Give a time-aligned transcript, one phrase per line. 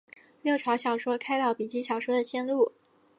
[0.41, 2.71] 六朝小说开导笔记小说的先路。